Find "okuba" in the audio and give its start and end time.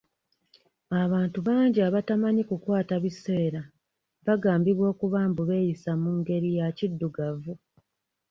4.93-5.19